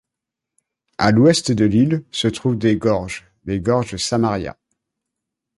[0.97, 4.57] À l'ouest de l'île se trouvent des gorges, les gorges de Samaria.